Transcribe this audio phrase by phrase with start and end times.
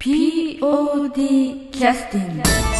[0.00, 2.79] POD キャスティング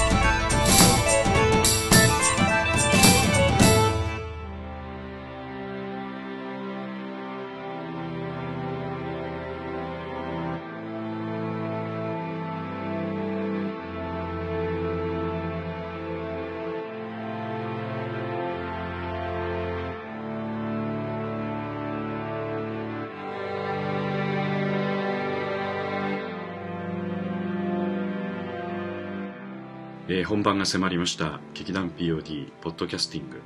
[30.13, 33.41] えー本番が迫りました劇団 POD ポッドキャスティング、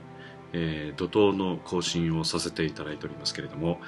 [0.54, 3.82] えー怒涛の更新をさせていただいておりますけれども、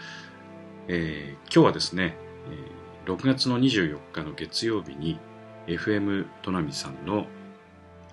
[0.86, 2.18] えー今日はですね、
[3.06, 5.18] えー6月の24日の月曜日に
[5.68, 7.24] FM トナミさんの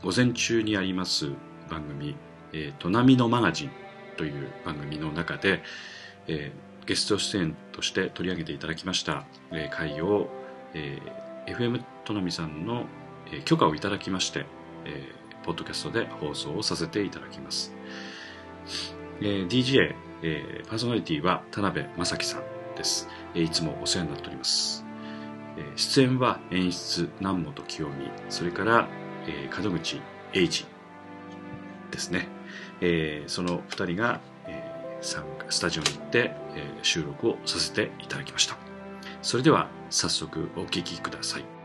[0.02, 1.32] 午前中にあります
[1.70, 2.16] 番組
[2.54, 3.72] 「えートナミのマガジン」
[4.16, 5.62] という番組の中で、
[6.28, 10.30] えーゲスト出演として取り上げていただきました、えー回を、
[10.74, 12.86] えー FM トナミさんの、
[13.40, 14.46] え許可をいただきまして、
[14.86, 17.74] えーポッドキャストで放送をさせていただきます。
[19.20, 22.44] えー DJ、えーパーソナリティは田辺正樹さん
[22.78, 24.86] です、えいつもお世話になっております。
[25.58, 28.88] え出演は演出南本清美、それから、
[29.28, 30.02] え門口
[30.34, 30.66] 英二
[31.92, 32.28] ですね。
[32.82, 38.58] えその二人が、えスタジオに行って、え収録をさせていただきました。
[39.22, 41.63] それでは早速お聞きください。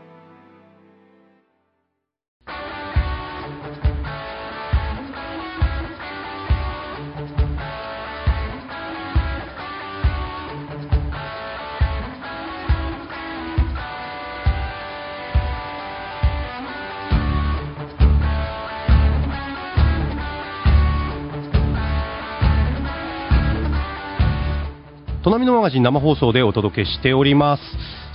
[25.39, 27.63] トナミのマガジン生放送でお届けしております。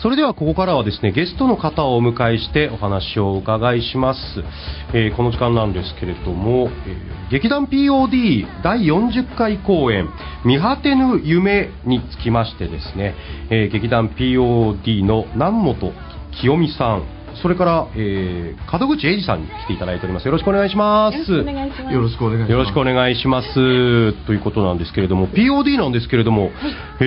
[0.03, 4.21] それではここからはですね、ゲストの方をお迎えしてお話をお伺いします。
[4.93, 10.11] えーこの時間なんですけれども、えー劇団 POD 第40回公演、
[10.45, 13.15] 見果てぬ夢につきましてですね、
[13.49, 15.93] えー劇団 POD の南本
[16.39, 17.05] 清美さん、
[17.37, 20.27] それから、えー門口英二さんに来ていただいております。
[20.27, 21.33] よろしくお願いします。
[21.33, 21.45] よ
[22.01, 22.53] ろしくお願いします。
[22.53, 23.55] よろしくお願いします。
[24.27, 26.51] ということなんですけれども、POD なんですけれども、
[27.01, 27.05] え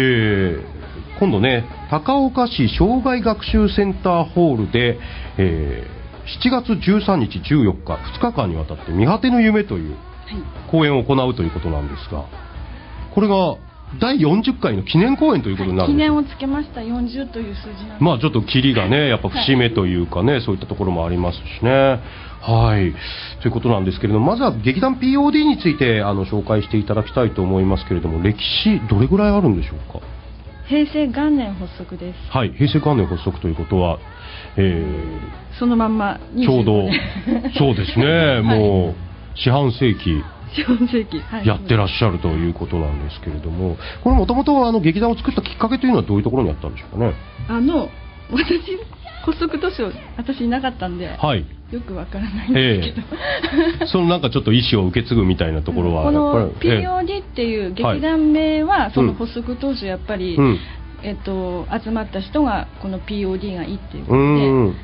[0.73, 0.77] ー
[1.19, 4.99] 今度ね、高岡市障害学習センターホールで、
[5.37, 9.95] えー7月13日、14日、2日間にわたって、見果てぬ夢という
[10.69, 12.25] 公演を行うということなんですが、
[13.15, 13.55] これが
[14.01, 16.07] 第40回の記念公演ということになるんです。
[16.07, 16.81] 記念をつけました。
[16.81, 21.99] 40という数字まあちょっとキリがね、やっぱ節目というかね、そういったところもありますしね。
[22.41, 22.93] はい。
[23.41, 30.05] ということなんですけれども、まずは劇団 POD についてあの紹介していただきたいと思いますけれども、歴史どれぐらいあるんでしょうか？
[30.67, 32.19] 平成元年発足です。
[32.29, 32.51] はい。
[32.51, 33.99] 平成元年発足ということは、
[34.57, 34.85] え
[35.59, 38.95] そのまんまー、ちょうど25、そうですね、 もう、
[39.35, 40.23] 四半世紀
[40.63, 41.47] 4世紀、はい。
[41.47, 47.13] やってらっしゃるということなんですけれども、これもともとあの劇団を作ったきっかけというのはどういうところにあったんでしょうかね？
[47.49, 47.89] あの
[48.31, 48.77] 私
[49.25, 51.45] 発足当初私いなかったんで、はい。
[51.71, 53.01] よくわからないんですけ
[53.81, 56.87] ど、そのなんかちょっと意思を受け継ぐみたいなところは、このやっぱりええ。
[56.87, 59.15] POD っていう劇団名は、そのうん。
[59.15, 60.59] 発足当初やっぱり、うん。
[61.03, 64.75] えっと、集まった人がこの POD がいいっていうこうとで、ん。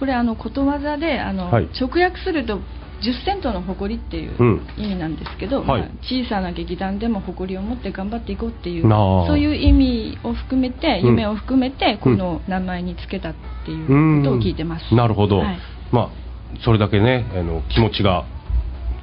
[0.00, 1.68] これあのことわざであの、はい。
[1.80, 2.58] 直訳すると
[3.02, 4.66] 10セントの誇りっていううん。
[4.76, 5.82] 意味なんですけど、はい。
[5.82, 11.06] まあ、小さな劇団でも誇りを持って頑張っていこうっていうそういう意味を含めてうん。
[11.08, 15.58] 夢を含めてこの名前につけたっていうことを聞いてます、なるほど、はい。
[15.90, 16.10] まあ
[16.64, 18.24] それだけねあの気持ちが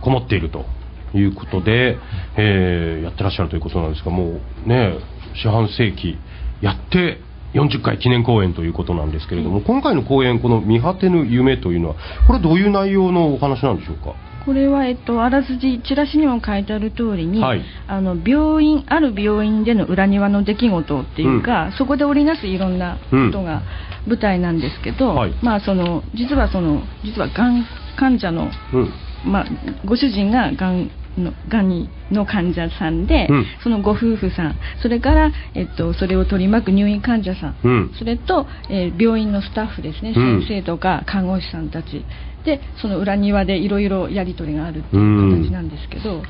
[0.01, 0.65] こもっていると
[1.13, 1.97] いうことで、
[2.37, 4.97] えーやってらっしゃるということなんですがもうね
[5.43, 6.17] 四半世紀
[6.61, 7.19] やって
[7.53, 11.95] 40回記念公演ということなんですけれども、今回の公演この「見果てぬ夢」というのは
[12.27, 14.13] これはどういう内容のお話なんでしょうか？
[14.45, 17.61] これは、えっと、あらすじチラシにも書いてある通りに、はい。
[17.87, 23.63] あの病院ある病院での裏庭の出来事っていうか、そこで織りなすいろんなことが
[24.07, 25.33] 舞台なんですけど、はい。
[25.41, 27.65] まあその実はその実はがん
[27.97, 28.89] 患者のうん。
[29.25, 29.45] まあ、
[29.83, 33.45] ご主人ががんのがんにの患者さんで、うん。
[33.63, 34.55] そのご夫婦さん。
[34.81, 37.91] それから、えっと、それを取り巻く入院患者さん、うん。
[37.97, 40.41] それと、えー病院のスタッフですね、うん。
[40.41, 42.05] 先生とか看護師さんたち。
[42.45, 46.21] でその裏庭でいろいろやり取りがあるっていう形なんですけど、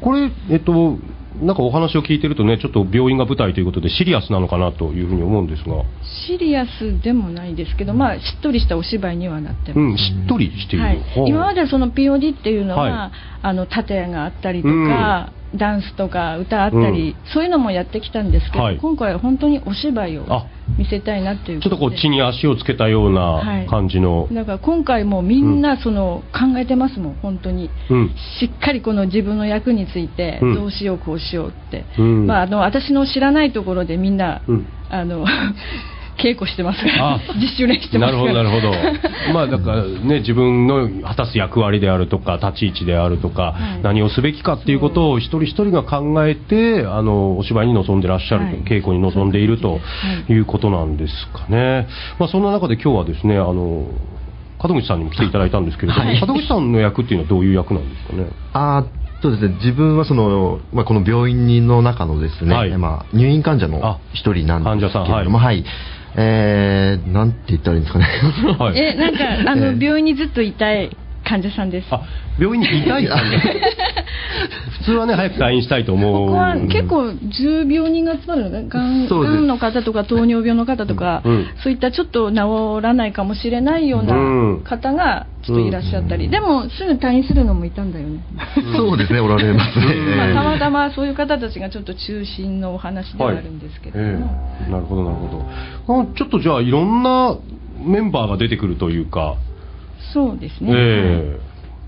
[0.00, 0.98] これ、えっと、
[1.38, 5.84] なんかお話を聞いてるとね、ちょっと病院が舞台ということでシリアスなのかなというふうに思うんですが、
[6.26, 9.78] シリアスでもないですけど、まあ、しっとりしたお芝居にはなってます。
[9.78, 10.84] うん、しっとりしている。
[10.84, 10.96] はい。
[10.96, 13.12] はあ、今までその POD っていうのは、はい。
[13.42, 18.78] あの盾があったりとか、ダンスとか歌あったり、そういうのもやってきたんですけど、はい。
[18.78, 20.46] 今回は本当にお芝居をあ。
[20.78, 23.66] 見せたいなっていうちょっとこうで地に足をつけたようはない。
[23.66, 27.14] 感じの、だから今回もみんなその、考えてますもん。
[27.14, 27.70] 本当に。
[27.90, 28.14] うん。
[28.40, 30.54] しっかりこの自分の役についてうん。
[30.54, 32.26] どうしようこうしようって、うん。
[32.26, 34.66] まあ、あの私の知らないところでみんな、うん。
[34.88, 35.24] あの
[36.22, 36.80] 稽古してます。
[36.80, 39.32] からあ実習練してまなるすからほどなるほど。
[39.32, 43.82] まあだからね自分の果たす役割であるとか立ち位置であるとか、はい。
[43.82, 48.54] 何をすべきかっていうことを一人一人が考えてあのお芝居に臨んでらっしゃる、はい。
[48.64, 49.78] 稽古に臨んでいるとは
[50.28, 51.88] いいうことなんですかね、
[52.18, 53.86] まあ、そんな中で今日はですねあの
[54.62, 56.20] 門口さんにも来ていただいたんですけれども、はい。
[56.20, 58.26] 門口さんの役っていうのはどういう役なんですかね？
[58.52, 62.76] あーそうですね、自分はその、まあ、この病院の中のですね、はい。
[62.78, 65.56] まあ、入院患者のあ一人なんですけれども、はい。
[65.56, 65.64] はい、
[66.16, 68.06] えー、なんて言ったらいいんですかね。
[68.58, 68.78] はい。
[68.78, 69.84] えなんかあの、えー。
[69.84, 70.96] 病院にずっといたい
[71.30, 71.86] 患者さんです。
[71.92, 72.02] あ
[72.40, 73.38] 病院にいたい患者
[74.78, 76.26] 普通はね早く退院したいと思う。
[76.26, 81.46] ここは結構重病人が集まるのががんがんの方とか糖尿病の方とか、うん。
[81.62, 84.18] そういったちょっと治らないかもしれないようなう
[84.54, 84.60] ん。
[84.64, 88.20] 方がちょっといらっしゃったり、でもすぐ退院するのもいたんだよね、
[88.76, 89.86] そうですね、おられますね。
[90.16, 94.30] まあ、えーたまたまそういう方たちがちょっと中心のお話ではあるんですけれども、
[94.64, 94.72] ええ。
[94.72, 95.44] なるほどなるほ
[95.86, 96.02] ど。
[96.02, 97.36] あちょっとじゃあいろんな
[97.84, 99.36] メンバーが出てくるというか、
[100.12, 101.40] そうですね、え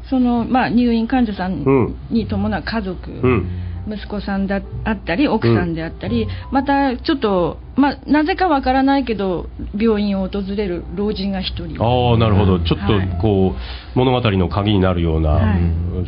[0.08, 1.62] そのまあ、入院患者さうん。
[1.62, 3.48] んに伴う家族、えうん。
[3.88, 11.82] 息子さんだあったり奥さんであったり、またちょっと、まあ、なぜかわからないけど病院を訪れる老人が一人。
[11.82, 12.60] ああなるほど。
[12.60, 13.18] ちょっとはい。
[13.20, 15.60] こう、物語の鍵になるような、はい。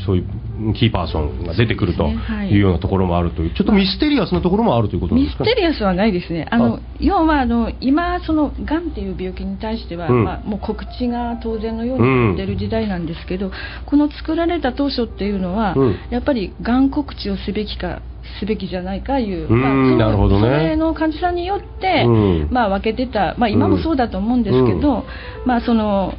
[0.04, 2.52] そういうキーパーソンが出てくるとい。
[2.52, 3.54] いうようなところもあるという。
[3.54, 5.44] ちょっとミステリアスなところもあるということなんミスですか？
[5.44, 6.46] テリアスはないですね。
[6.50, 6.80] あのあ。
[7.00, 10.24] 要はあの今そのがんっていう病気に対しては、うん。
[10.24, 13.50] まあ、もう告知が当然のようになってる時代なんですけど、
[13.86, 15.96] この作られた当初っていうのは、うん。
[16.10, 18.02] やっぱりがん告知をすべきか
[18.40, 20.42] すべきじゃないかいう、うんまあなるほどね。
[20.42, 22.48] それの患者さんによって、うん。
[22.50, 25.04] まあ、分けてた、まあ、今もそうだと思うんですけど、
[25.44, 26.14] まあその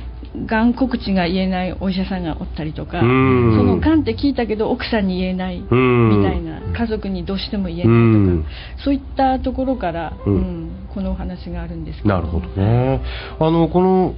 [0.46, 3.56] がん告知が言えないお医者さんがおったりとか、うん。
[3.58, 5.76] そのがんって聞いたけど奥さんに言えないみう
[6.20, 6.24] ん。
[6.24, 8.46] たいな、家族にどうしても言えないとか、うん。
[8.84, 13.02] そういったところから、ううんんこのお話があるんですけなるほどね。
[13.40, 14.16] あのこの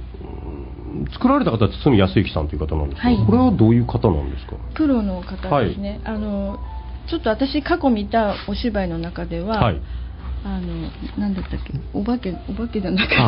[1.12, 3.26] 作られた方は堤康之さんという方なんですけど、はい。
[3.26, 4.54] これはどういう方なんですか？
[4.74, 6.58] プロの方ですね、あの
[7.08, 9.80] ちょっと私過去見たお芝居の中では、はい。
[10.44, 10.88] あの
[11.18, 11.72] なんだったっけ？
[11.92, 13.24] お化けお化けじゃなかった。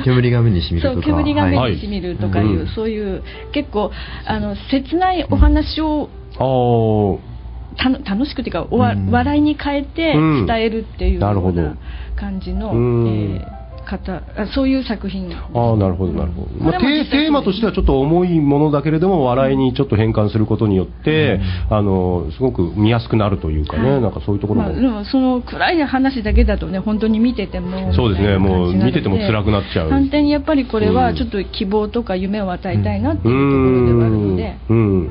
[0.00, 1.06] あ煙が目にしみるそうとか。
[1.06, 2.68] 煙が目はいにしみるとかいう、うん。
[2.68, 3.22] そういう
[3.52, 3.90] 結構
[4.26, 9.10] あの切ないお話をああたの楽しくていうかおわ、うん。
[9.10, 10.46] 笑いに変えてうん。
[10.46, 11.62] 伝えるっていうよなるほど。
[11.62, 11.76] うな
[12.16, 13.08] 感じの、うん。
[13.08, 15.30] えー方あそういう作品。
[15.32, 21.40] ああなるほどなるほど、まあ、テーマとしてはちょっと重いものだけれども笑いにちょっと変換することによって、
[21.70, 29.90] あのすごく見やすくなるというかね、はいなんかそういうところも、まあ、でもその暗い話だけだとね本当に見ててもそうですねもう見てても辛くなっちゃう。
[29.90, 30.94] 反転にやっぱりこれうん。
[30.94, 35.06] はちょっと希望とか夢を与えたいなっていうところではあるので、うん。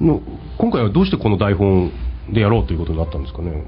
[0.00, 0.06] うん。
[0.06, 0.20] の
[0.58, 1.92] 今回はどうしてこの台本
[2.32, 3.64] でやろうということになったんですかね？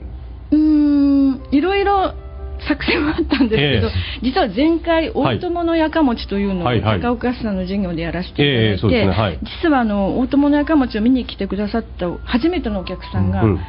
[0.50, 1.40] うーん。
[1.50, 2.14] いろいろ
[2.66, 3.90] 作戦はあったんですけど、え
[4.22, 13.60] 実は前回大友のやかもちというのを高岡さんの授業でやらせていただいて、実はあの大友のやかもちを見に来てくださった初めてのお客さんがうん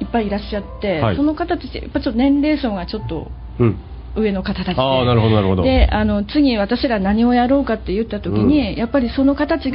[0.00, 1.16] いっぱいいらっしゃって、はい。
[1.16, 3.78] その方たちやっぱちょっと年齢層がちょっとうん。
[4.14, 4.76] 上の方たち
[5.62, 9.72] であの次私ら何をやろうかって言った時に、やっぱりその方たち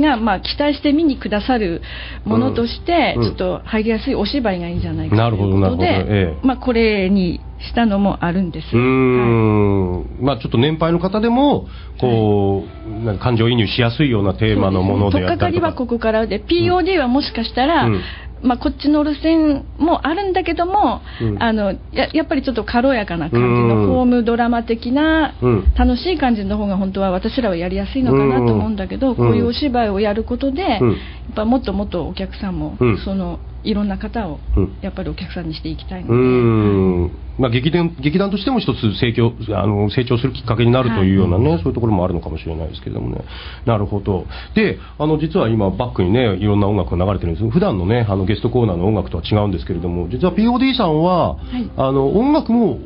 [0.00, 1.82] が、まあ、期待して見にくださる
[2.24, 3.22] ものとして、うん。
[3.24, 6.46] ちょっと入りやすいお芝居がいいんじゃないかということで、ええ。
[6.46, 8.68] まあ、これにしたのもあるんです。
[8.72, 11.68] うーん、まあちょっと年配の方でも
[12.00, 15.28] こう、なんか感情移入しやすいようなテーマのもので取っか。
[15.28, 18.02] かやったりとかりはここからで POD はもしかしたら、うん
[18.42, 21.42] まあ、こっちの路線もあるんだけども、うん。
[21.42, 23.68] あのややっぱりちょっと軽やかな感じうん。
[23.68, 25.72] のホームドラマ的な、うん。
[25.76, 29.16] 楽しい感じの方が本当は私らはやりやすいのかなと思うんだけど、うん。
[29.16, 30.90] こういうお芝居をやることで、うん。
[30.90, 32.98] やっぱもっともっとお客さんも、うん。
[32.98, 36.14] そのいろんな方をうんやっぱりお客さんにしていきたいので。
[36.14, 43.24] んまあ、劇団劇団としても一つ成長あの成長するきっかけになるというようなね、そういうところもあるのかもしれないですけれどもね。
[43.64, 44.26] なるほど。
[44.54, 47.50] で、あの実は今バックにねいろんな音楽が流れてるんです。
[47.50, 52.78] 普段のねあのゲストコーナーの音楽とは違うんですけれども、実は POD さんは、いあの音楽も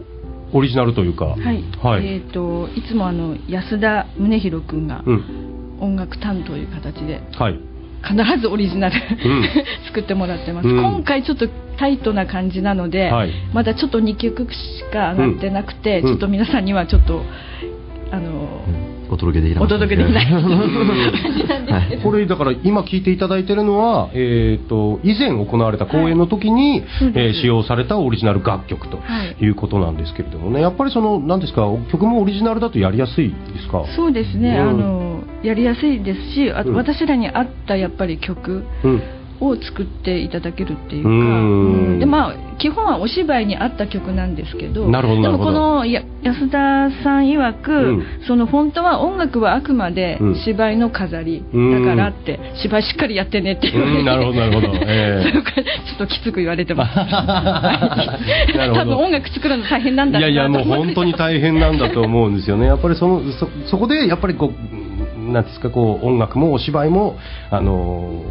[0.53, 1.43] オリジナルというか、はい
[1.83, 7.76] はいえー、といつもあの安田宗弘君がうん、音楽担当という形ではい。
[8.07, 8.99] 必ずオリジナル、ん。
[9.87, 10.79] 作ってもらってます、うん。
[10.79, 11.49] 今回ちょっと
[11.79, 13.31] タイトな感じなので、はい。
[13.53, 16.07] まだちょっと2曲しか上がってなくて、うん。
[16.07, 17.23] ちょっと皆さんにはちょっと
[18.13, 18.33] あのう
[18.93, 18.97] ん。
[19.09, 20.27] お届けできなおかった届けできない。
[20.27, 20.49] 感は
[21.33, 27.39] じなんですけど、これだから今聞いていただいてるのは、えー、と以前行われた公演の時に、そうです。
[27.39, 29.45] えー使用されたオリジナル楽曲とはい。
[29.45, 30.61] いうことなんですけれどもね。
[30.61, 33.85] やっぱりその何ですか曲もオリジナルだとやりやすいですか？
[33.95, 34.69] そうですね、うん。
[34.69, 35.16] あの
[35.47, 36.77] やりやすいですしあとうん。
[36.77, 39.03] 私らに合ったやっぱり曲うん。
[39.39, 41.93] を作っていただけるっていうか、うん。
[41.93, 41.99] うん。
[41.99, 48.07] でまあ、基本はお芝居に合った曲なんですけどなるほどでもこのや安田さん曰く、うん。
[48.27, 50.35] その本当は音楽はあくまでうん。
[50.45, 54.69] 芝居の飾り、うんだからって芝居しっかりやってねって言われて、うんなるほどなるほど。
[54.89, 55.29] ええ。
[55.29, 56.95] それからちょっときつく言われてます。
[58.57, 62.67] 多分音楽作るの大変なんだいやいやもう本当に大変なんだと思うんですよね。
[62.67, 64.86] やっぱりそのそそこでやっぱりこう
[65.33, 67.19] なんですかこう音楽もお芝居も
[67.51, 68.23] あの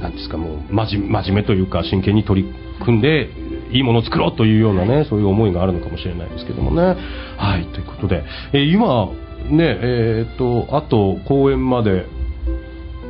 [0.00, 2.54] なんですかもう真面真面目というか真剣に取り
[2.84, 3.30] 組んで
[3.72, 6.94] いいものを作ろうというようなね、そういう思いがあるのかもしれないですけどもね。
[7.38, 9.10] はいということで、えー今
[9.50, 12.06] ねえーっとあと公演まで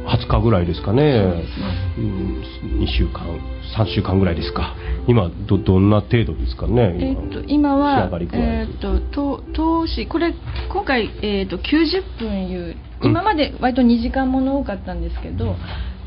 [0.07, 1.03] 20日ぐらいですかね。
[1.99, 2.43] うん
[2.81, 3.27] 2週間
[3.77, 4.77] 3週間ぐらいですか。
[5.09, 6.97] 今どどんな程度ですかね。
[6.99, 10.35] えー、と今仕はえー、とと投資これ
[10.73, 15.57] 今回、えー、と90分いう今まで割と2時間もの多かったんですけど、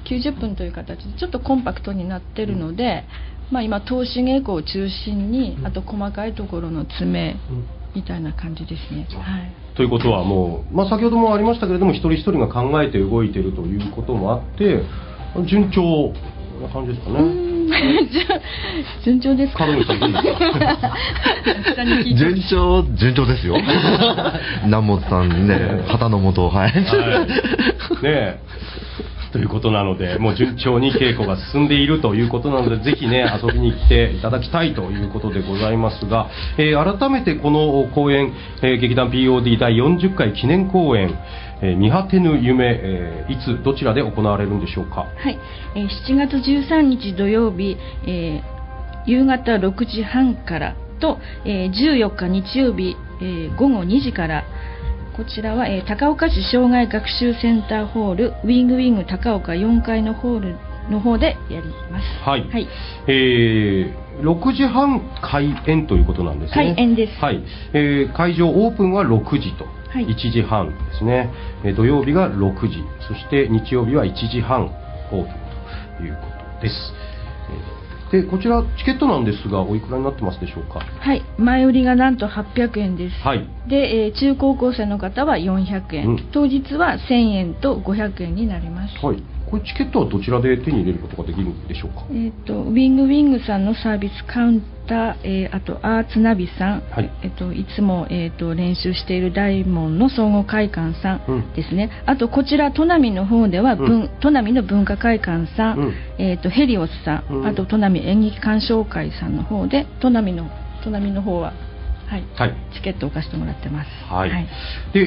[0.10, 3.04] 90分という形でちょっとコンパクトになってるので、
[3.52, 7.36] まあ、今投資稽古を中心にあと細かいところの詰め
[7.96, 9.08] みたいな感じですね。
[9.20, 14.84] はいということはもう、まあ、先ほどもありましたけれども一人一人が考えて動いているということもあって
[15.46, 16.14] 順調
[16.62, 17.55] な感じですかね。
[19.04, 19.66] 順調ですか
[22.16, 23.58] 順調、順調ですよ。
[24.64, 26.72] 南本さんね、旗の下、はい。
[26.72, 27.30] はい、ね
[28.04, 28.40] え
[29.36, 38.32] ということなので、もう順調に稽古が進んでいるということなので、ぜひね、遊びに来ていただきたいということでございますが、えー改めてこの公演、
[38.62, 41.14] えー劇団 POD 第40回記念公演、
[41.62, 45.08] えー見果てぬ夢、えーいつ、どちらで行われるんでしょうか？
[45.16, 45.40] はい、
[45.76, 48.56] えー7月13日土曜日、えー
[49.08, 54.44] 夕方6時半からと、えー14日日曜日、えー午後2時から
[55.16, 60.56] こちらは、えー高岡市障害学習センターホールウィングウィング高岡4階のホール
[60.90, 62.06] の方でやります。
[62.24, 62.48] はい。
[62.50, 62.68] はい
[63.08, 66.74] えー6時半開演ということなんですね。
[66.74, 67.42] 開演ですはい。
[67.74, 71.30] えー会場オープンは6時と、はい1時半ですね。
[71.64, 74.66] えー土曜日が6時、そして日曜日は1時半
[75.12, 76.94] オープンということです。
[77.50, 80.80] えーで、こちらチケットなんですが、おいくらになってますでしょうか？
[81.00, 83.16] はい、前売りがなんと800円です。
[83.28, 83.48] はい。
[83.68, 89.04] で、えー中高校生の方は400円、うん当日は1000円と500円になります。
[89.06, 89.24] はい。
[89.50, 92.06] これチケットはどちらで手に入れることができるんでしょうか？
[92.10, 97.12] えー、とウィングウィングさんのサービスカウンター、えーあとアーツナビさん、はい。
[97.24, 101.40] えー、といつも、えー、と練習している大門の総合会館さうん。
[101.40, 104.10] んですね、あとこちら砺波の方では、文うん。
[104.20, 105.94] 砺波の文化会館さん、うん。
[106.18, 107.48] えー、とヘリオスさん、うん。
[107.48, 110.50] あと砺波演劇鑑賞会さんの方で砺波の
[110.84, 111.54] 砺波の方は、
[112.08, 112.56] はいはい。
[112.74, 113.90] チケットを貸してもらってます。
[114.08, 114.30] はい。
[114.94, 115.04] で、え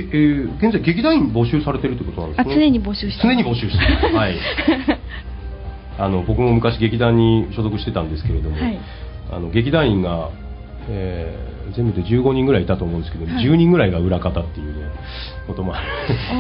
[0.47, 2.55] ー現在劇団員募集されてるってことなんですね。
[2.55, 3.85] あ常に募集して常に募集して。
[4.15, 4.37] はい。
[5.99, 8.79] あの僕も昔劇団に所属してたんですけれども、はい
[9.31, 10.31] あの劇団員が、
[10.89, 13.45] えー全部で15人ぐらいいたと思うんですけど、はい。
[13.45, 14.91] 10人ぐらいが裏方っていうね
[15.47, 15.87] こともある。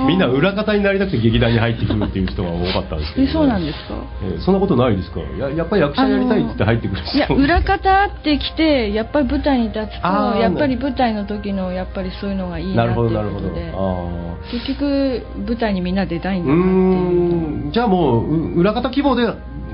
[0.07, 3.95] みんな裏方になりたくて劇団に入ってくるっていう人が多かったんですけど、えそうなんですか？
[4.25, 5.21] えーそんなことないですか？
[5.39, 7.03] ややっぱり役者やりたいって入ってくる。
[7.05, 14.39] 人いや裏方ってきてやっぱり舞台に立つとやっぱり舞台の時のやっぱりそういうのがいいななるっていうほどなるほど。
[14.51, 19.25] 結局舞台にみんな出たいんだなっていうじゃあもうう裏方希望で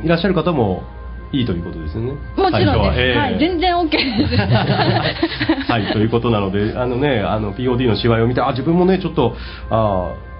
[0.02, 0.83] いらっしゃる方も
[1.35, 2.12] いいということですよね。
[2.12, 4.37] もちろんです、はえーはい、全然 OK です。
[5.71, 9.37] はい、ということなので、あのね、あの POD の芝居を見て、あ、自分もね、ちょっと、
[9.71, 10.35] あー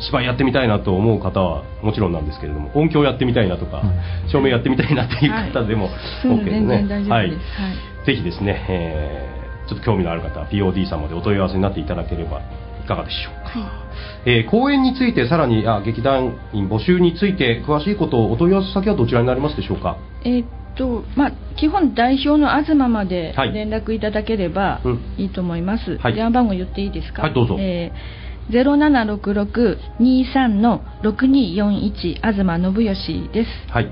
[0.00, 4.28] 芝居やってみたいなと思う方はもちろんなんですけれども、音響やってみたいなとか、うん。
[4.28, 6.26] 照明やってみたいなっていう方でもはい。
[6.28, 7.10] OK ですね。
[7.10, 7.26] はい。
[7.28, 7.32] はい。
[8.06, 12.42] ぜひですね、えーちょっと興味のある方は POD 様でお問い合わせになっていただければい
[12.88, 13.60] かがでしょうか？
[13.60, 13.68] はい。
[14.26, 19.96] えー公演についてさらにあ劇団員募集について詳しいことをお問い合わせ先はどちらになりますでしょうか？
[20.24, 23.52] えーっとまあ基本代表の東まではい。
[23.52, 25.00] 連絡いただければうん。
[25.18, 26.14] いいと思います、はい。
[26.14, 27.22] 電話番号言っていいですか？
[27.22, 27.56] はいどうぞ。
[27.60, 33.48] えー0766-23の6241東信義です。
[33.70, 33.88] はい、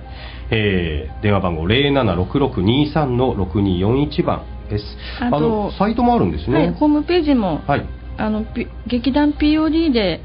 [0.51, 4.85] えー電話番号076623の6241番です。
[5.21, 6.77] あとのサイトもあるんですはい、ね。
[6.79, 7.87] ホームページも、はい、
[8.19, 10.21] あのピ劇団 POD で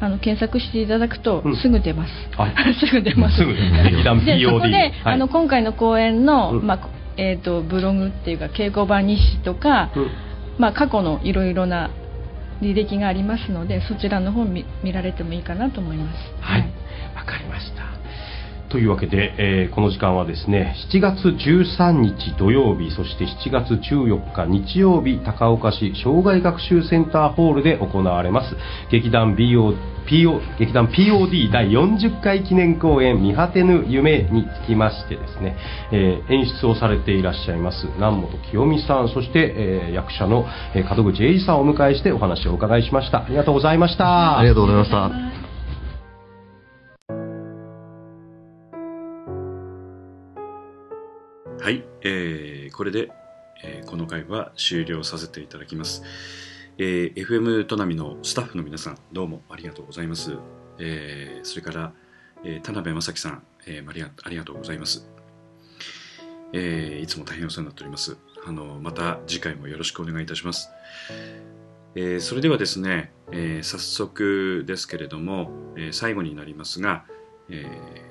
[0.00, 1.56] あの検索していただくとうん。
[1.56, 2.54] すぐ出ます、はい。
[2.80, 3.36] すぐ出ます。
[3.36, 4.94] すぐ劇団 POD でそこで、はい。
[5.04, 6.66] あの今回の公演の、うん。
[6.66, 10.10] まあえー、とブログっていうか稽古場日誌とか、うん。
[10.58, 11.90] まあ、過去のいろいろな
[12.62, 16.18] 履歴がありますのでそちらの方見見られてもいいかなと思います。
[16.40, 16.60] はい、
[17.16, 17.99] わかりました。
[18.70, 28.56] というわけで、えーこの時間はですね、7月13日土曜日、そして7月14日日曜日、高岡市障害学習センターホールで行われます、
[28.90, 29.74] 劇団 BO、
[30.08, 35.56] PO、劇団 POD 第40回記念公演、見果てぬ夢につきましてですね、
[35.92, 40.46] えー演出をされていらっしゃいます、南本清美さん、そして、えー役者の、
[40.96, 43.24] 門口英二さんをお迎えしてお話をお伺いしました。
[43.24, 44.38] ありがとうございました。
[44.38, 45.39] ありがとうございました。
[51.70, 53.12] はい、えーこれで、
[53.62, 56.02] えーこの回は終了させていただきます。
[56.78, 60.32] えー FM トナミのスタッフの皆さん、どうもありがとうございます。
[60.80, 61.92] えーそれから、
[62.42, 65.08] えー田辺正樹さん、えーありがありがとうございます。
[66.52, 68.16] えーいつも大変お世話になっております。
[68.44, 70.70] あのまた次回もよろしくお願いいたします。
[71.94, 77.04] えーそれではですね、えー早速ですけれども、えー最後になりますが、
[77.48, 78.09] えー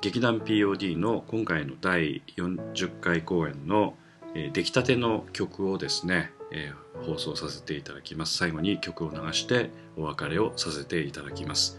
[0.00, 3.94] 劇団 POD の今回の第40回公演の、
[4.34, 8.36] えー出来たての曲をですね、えー放送させていただきます。
[8.36, 11.78] 最後に曲を流してお別れをさせていただきます、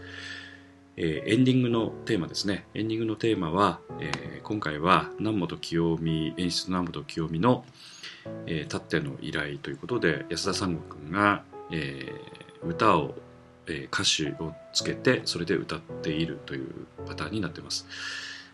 [0.96, 2.66] えーエンディングのテーマですね。
[2.74, 7.64] エンディングのテーマは、えー今回は南本清美演出の南本清美の、
[8.46, 13.14] えーたっての依頼ということで安田三悟君が、えー歌を
[13.66, 16.68] えー歌詞をつけてそれで歌っているという
[17.06, 17.86] パターンになっています、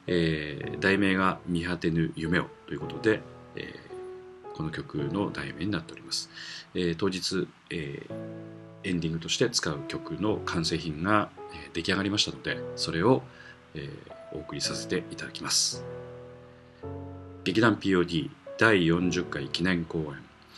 [0.07, 3.21] えー題名が「見果てぬ夢を」ということで、
[3.57, 3.87] えー
[4.57, 6.31] この曲の題名になっております、
[6.75, 8.15] えー当日、えー
[8.85, 13.23] エンディングとして使う曲の完成品が、えー出来上がりましたのでそれを、
[13.75, 15.85] えーお送りさせていただきます。
[17.45, 20.17] 劇団 POD 第40回記念公演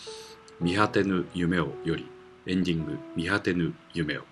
[0.59, 2.07] 「見果てぬ夢を」より
[2.47, 4.23] エンディング「見果てぬ夢を」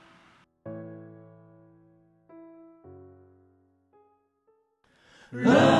[5.32, 5.75] 初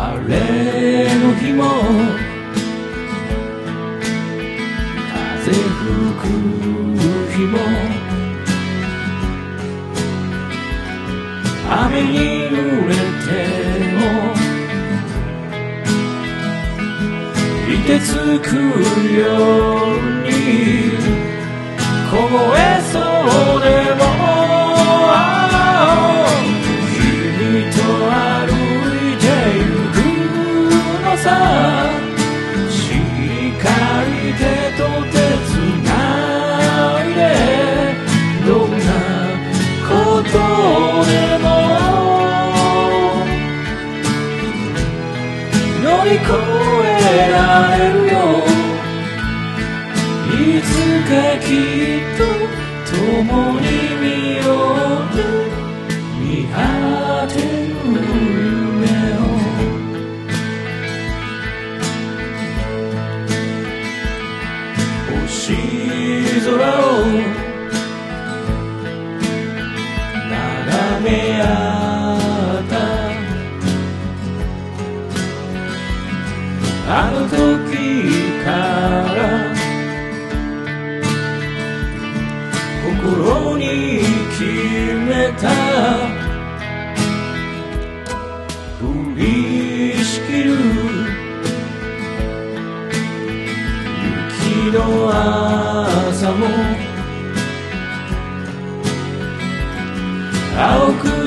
[0.00, 0.34] 晴れ
[1.18, 1.62] の日も
[5.44, 5.84] 風吹
[6.16, 6.24] く
[7.30, 7.54] 日も。
[11.68, 12.16] 雨に
[12.48, 13.28] 濡れて
[13.92, 14.00] も。
[17.68, 18.08] 凍てつ
[18.40, 19.20] くよ
[19.84, 20.30] うに。
[22.10, 22.16] 凍
[22.56, 22.79] え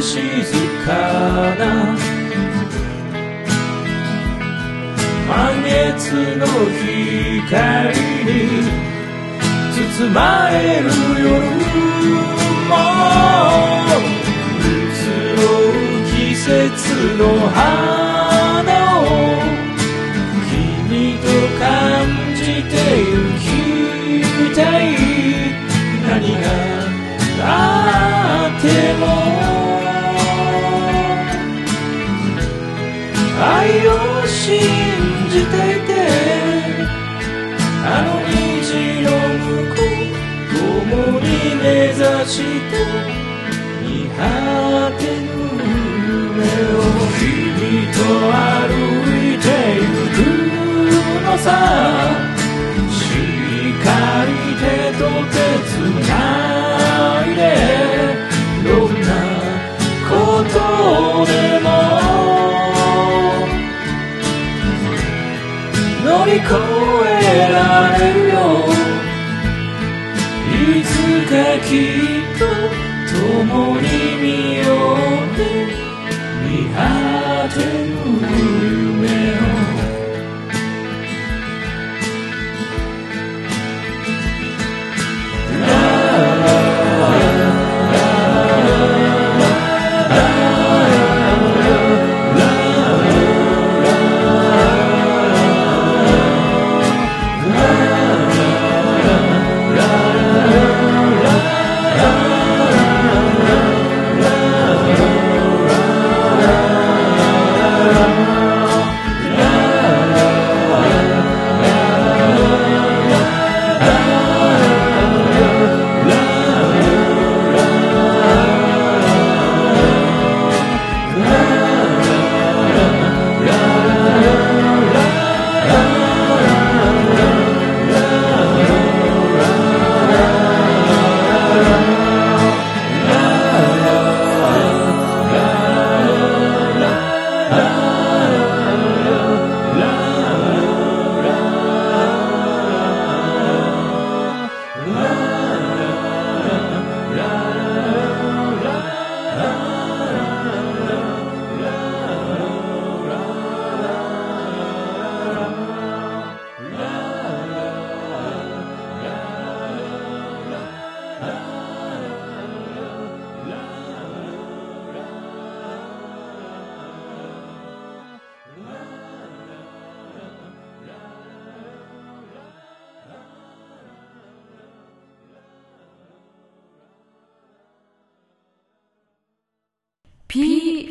[0.03, 0.19] 静
[0.85, 0.91] か
[1.55, 1.63] な。
[5.29, 8.29] 満月の光に
[9.71, 10.19] 包ま
[10.51, 10.85] れる
[11.23, 11.31] 夜
[12.67, 12.71] も。
[14.59, 14.67] 移
[15.37, 15.75] ろう
[16.11, 16.45] 季節
[17.17, 19.01] の花を
[20.49, 21.23] 君と
[21.59, 21.65] 感
[22.35, 23.41] じてゆき
[24.53, 24.85] たい。
[26.05, 26.11] 何
[26.43, 26.72] が
[41.73, 42.45] して
[43.81, 44.19] 見果
[44.99, 45.25] てぬ
[46.07, 46.86] 夢を
[47.17, 47.21] 君
[47.91, 47.97] と
[48.31, 48.38] 歩
[49.12, 50.17] いてゆく
[51.25, 51.47] のさ
[52.91, 52.93] し
[53.69, 53.88] っか
[54.25, 54.29] り
[54.62, 54.63] 手
[54.99, 55.36] と手
[55.67, 55.71] つ
[56.07, 56.12] な
[57.25, 57.41] いで
[58.63, 59.09] どんな
[60.07, 60.12] こ
[60.43, 60.55] と
[61.25, 61.67] でも
[66.05, 66.45] 乗り越
[67.05, 67.57] えら
[67.97, 68.33] れる
[71.34, 72.46] がきっと
[73.41, 73.88] 共に
[74.22, 75.36] 見よう
[76.48, 77.58] 見果て
[77.89, 78.62] ぬ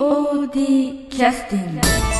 [0.02, 2.11] POD キャスティング